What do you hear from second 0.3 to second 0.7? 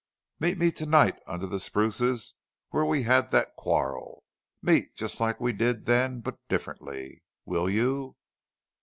"Meet